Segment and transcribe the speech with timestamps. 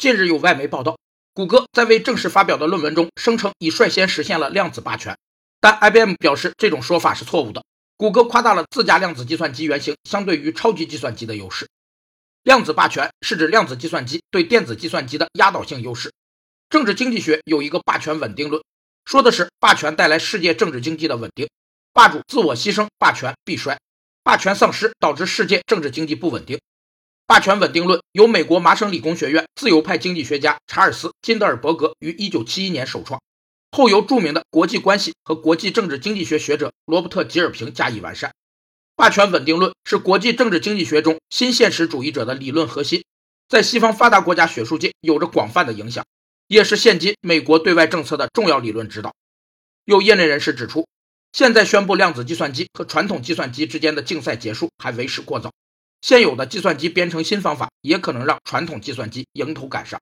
[0.00, 0.98] 近日有外媒报道，
[1.34, 5.14] 谷歌在未正式发表的论文中声称已率先实现了量子霸权，
[5.60, 7.62] 但 IBM 表示这种说法是错误的。
[7.98, 11.68] 谷歌夸大了自家量子计算机原型相对于超级计算机的优势。
[12.44, 16.10] 量子霸权是指量子计算机对电子计算机的压倒性优势。
[16.70, 18.62] 政治经济学有一个霸权稳定论，
[19.04, 21.46] 说的是霸权带来世界政治经济的稳定，
[21.92, 23.78] 霸主自我牺牲，霸权必衰。
[24.22, 26.58] 霸权丧失导致世界政治经济不稳定。
[27.30, 33.22] 霸权稳定论由美国麻省理工学院自由派经济学家查尔斯·金德尔伯格于1971年首创，
[33.70, 38.32] 后由著名的国际关系和国际政治经济学学者罗伯特·吉尔平加以完善。
[38.96, 43.04] 霸权稳定论是国际政治经济学中新现实主义者的理论核心，
[43.48, 46.04] 在西方发达国家学术界有着广泛的影响，
[46.48, 49.14] 也是现今美国对外政策的重要理论指导。
[49.84, 50.88] 有业内人士指出。
[51.32, 55.52] 现在宣布量子计算机和传统计算机之间的竞赛结束还为时过早，
[56.00, 60.00] 现有的计算机编程新方法也可能让传统计算机迎头赶上。